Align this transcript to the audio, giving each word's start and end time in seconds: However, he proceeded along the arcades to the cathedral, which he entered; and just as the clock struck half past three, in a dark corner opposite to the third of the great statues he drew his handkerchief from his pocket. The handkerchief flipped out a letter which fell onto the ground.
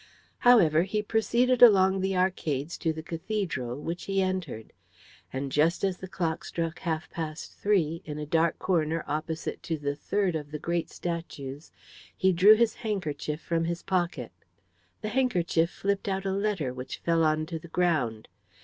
However, 0.39 0.81
he 0.81 1.03
proceeded 1.03 1.61
along 1.61 2.01
the 2.01 2.17
arcades 2.17 2.75
to 2.79 2.91
the 2.91 3.03
cathedral, 3.03 3.79
which 3.79 4.05
he 4.05 4.19
entered; 4.19 4.73
and 5.31 5.51
just 5.51 5.83
as 5.83 5.97
the 5.99 6.07
clock 6.07 6.43
struck 6.43 6.79
half 6.79 7.07
past 7.11 7.55
three, 7.59 8.01
in 8.03 8.17
a 8.17 8.25
dark 8.25 8.57
corner 8.57 9.03
opposite 9.07 9.61
to 9.61 9.77
the 9.77 9.95
third 9.95 10.35
of 10.35 10.49
the 10.49 10.57
great 10.57 10.89
statues 10.89 11.71
he 12.17 12.33
drew 12.33 12.55
his 12.55 12.73
handkerchief 12.81 13.41
from 13.41 13.65
his 13.65 13.83
pocket. 13.83 14.31
The 15.01 15.09
handkerchief 15.09 15.69
flipped 15.69 16.07
out 16.09 16.25
a 16.25 16.31
letter 16.31 16.73
which 16.73 16.97
fell 16.97 17.23
onto 17.23 17.59
the 17.59 17.67
ground. 17.67 18.27